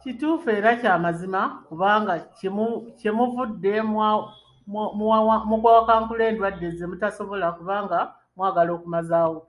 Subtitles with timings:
[0.00, 2.12] Kituufu era ky'amazima kubanga
[3.00, 3.72] kyemuvudde
[5.60, 7.98] muwakankula n'endwadde zemutasobola kubanga
[8.36, 9.40] mwagala okumazaawo